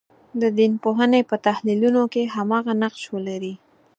[0.41, 3.53] د دین پوهنې په تحلیلونو کې هماغه نقش ولري.